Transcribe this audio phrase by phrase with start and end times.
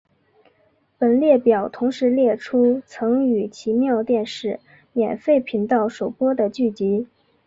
[0.97, 4.59] 本列表同时列出曾于奇妙电视
[4.93, 7.05] 免费频道首播的剧集。